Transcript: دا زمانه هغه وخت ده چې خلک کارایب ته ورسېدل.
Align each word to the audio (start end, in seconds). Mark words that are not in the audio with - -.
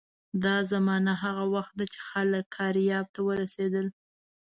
دا 0.43 0.55
زمانه 0.71 1.13
هغه 1.23 1.45
وخت 1.55 1.73
ده 1.79 1.85
چې 1.93 1.99
خلک 2.09 2.43
کارایب 2.57 3.05
ته 3.15 3.19
ورسېدل. 3.27 3.87